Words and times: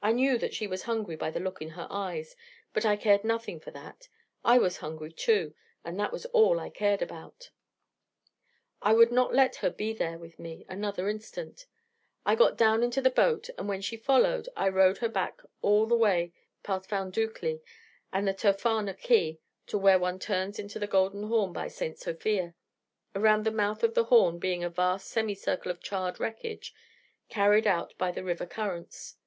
I 0.00 0.12
knew 0.12 0.38
that 0.38 0.54
she 0.54 0.66
was 0.66 0.84
hungry 0.84 1.14
by 1.14 1.30
the 1.30 1.38
look 1.38 1.60
in 1.60 1.68
her 1.76 1.86
eyes: 1.90 2.36
but 2.72 2.86
I 2.86 2.96
cared 2.96 3.22
nothing 3.22 3.60
for 3.60 3.70
that. 3.72 4.08
I 4.42 4.56
was 4.56 4.78
hungry, 4.78 5.12
too: 5.12 5.54
and 5.84 6.00
that 6.00 6.10
was 6.10 6.24
all 6.32 6.58
I 6.58 6.70
cared 6.70 7.02
about. 7.02 7.50
I 8.80 8.94
would 8.94 9.12
not 9.12 9.34
let 9.34 9.56
her 9.56 9.68
be 9.68 9.92
there 9.92 10.16
with 10.16 10.38
me 10.38 10.64
another 10.70 11.06
instant. 11.06 11.66
I 12.24 12.34
got 12.34 12.56
down 12.56 12.82
into 12.82 13.02
the 13.02 13.10
boat, 13.10 13.50
and 13.58 13.68
when 13.68 13.82
she 13.82 13.98
followed, 13.98 14.48
I 14.56 14.70
rowed 14.70 14.96
her 14.96 15.08
back 15.10 15.42
all 15.60 15.84
the 15.84 15.98
way 15.98 16.32
past 16.62 16.88
Foundoucli 16.88 17.60
and 18.10 18.26
the 18.26 18.32
Tophana 18.32 18.94
quay 18.94 19.38
to 19.66 19.76
where 19.76 19.98
one 19.98 20.18
turns 20.18 20.58
into 20.58 20.78
the 20.78 20.86
Golden 20.86 21.24
Horn 21.24 21.52
by 21.52 21.68
St. 21.68 21.98
Sophia, 21.98 22.54
around 23.14 23.44
the 23.44 23.50
mouth 23.50 23.82
of 23.82 23.92
the 23.92 24.04
Horn 24.04 24.38
being 24.38 24.64
a 24.64 24.70
vast 24.70 25.08
semicircle 25.08 25.70
of 25.70 25.82
charred 25.82 26.18
wreckage, 26.18 26.72
carried 27.28 27.66
out 27.66 27.92
by 27.98 28.10
the 28.10 28.24
river 28.24 28.46
currents. 28.46 29.18